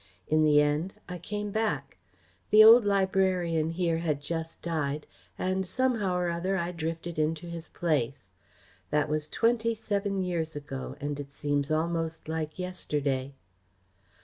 In 0.27 0.41
the 0.43 0.59
end 0.59 0.95
I 1.07 1.19
came 1.19 1.51
back. 1.51 1.99
The 2.49 2.63
old 2.63 2.85
librarian 2.85 3.69
here 3.69 3.99
had 3.99 4.19
just 4.19 4.63
died, 4.63 5.05
and 5.37 5.63
somehow 5.63 6.15
or 6.15 6.27
other 6.31 6.57
I 6.57 6.71
drifted 6.71 7.19
into 7.19 7.45
his 7.45 7.69
place. 7.69 8.15
That 8.89 9.09
was 9.09 9.27
twenty 9.27 9.75
seven 9.75 10.23
years 10.23 10.55
ago 10.55 10.95
and 10.99 11.19
it 11.19 11.31
seems 11.31 11.69
almost 11.69 12.27
like 12.27 12.57
yesterday." 12.57 13.35